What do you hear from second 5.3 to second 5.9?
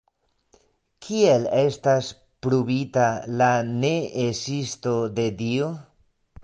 Dio?